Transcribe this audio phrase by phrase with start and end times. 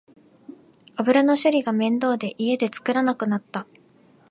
[0.95, 3.67] 油の処理が面倒で家で作らなくなった